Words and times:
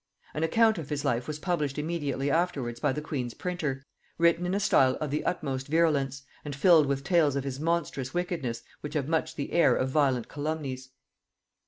An 0.33 0.41
account 0.41 0.79
of 0.79 0.89
his 0.89 1.05
life 1.05 1.27
was 1.27 1.37
published 1.37 1.77
immediately 1.77 2.31
afterwards 2.31 2.79
by 2.79 2.91
the 2.91 3.03
queen's 3.03 3.35
printer, 3.35 3.83
written 4.17 4.47
in 4.47 4.55
a 4.55 4.59
style 4.59 4.97
of 4.99 5.11
the 5.11 5.23
utmost 5.23 5.67
virulence, 5.67 6.23
and 6.43 6.55
filled 6.55 6.87
with 6.87 7.03
tales 7.03 7.35
of 7.35 7.43
his 7.43 7.59
monstrous 7.59 8.11
wickedness 8.11 8.63
which 8.79 8.95
have 8.95 9.07
much 9.07 9.35
the 9.35 9.51
air 9.51 9.75
of 9.75 9.89
violent 9.91 10.27
calumnies. 10.27 10.89